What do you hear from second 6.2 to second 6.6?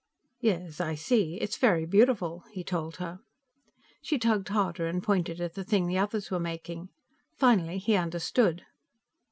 were